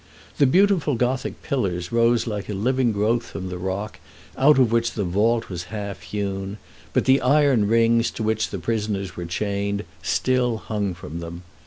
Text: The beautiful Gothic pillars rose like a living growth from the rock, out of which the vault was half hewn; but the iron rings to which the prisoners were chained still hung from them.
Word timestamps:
The 0.39 0.47
beautiful 0.47 0.95
Gothic 0.95 1.43
pillars 1.43 1.91
rose 1.91 2.25
like 2.25 2.49
a 2.49 2.55
living 2.55 2.91
growth 2.91 3.21
from 3.27 3.49
the 3.49 3.59
rock, 3.59 3.99
out 4.35 4.57
of 4.57 4.71
which 4.71 4.93
the 4.93 5.03
vault 5.03 5.47
was 5.47 5.65
half 5.65 6.01
hewn; 6.01 6.57
but 6.91 7.05
the 7.05 7.21
iron 7.21 7.67
rings 7.67 8.09
to 8.17 8.23
which 8.23 8.49
the 8.49 8.57
prisoners 8.57 9.15
were 9.15 9.25
chained 9.27 9.83
still 10.01 10.57
hung 10.57 10.95
from 10.95 11.19
them. 11.19 11.43